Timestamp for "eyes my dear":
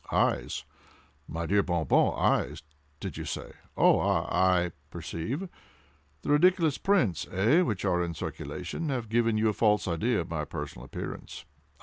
0.11-1.61